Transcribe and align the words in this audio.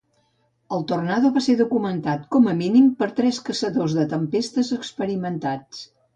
El 0.77 0.85
tornado 0.91 1.29
va 1.35 1.43
ser 1.47 1.53
documentat 1.59 2.23
com 2.37 2.47
a 2.47 2.55
mínim 2.63 2.89
per 3.03 3.11
tres 3.21 3.41
caçadors 3.51 3.95
de 4.01 4.09
tempestes 4.17 4.75
experimentats. 4.81 5.87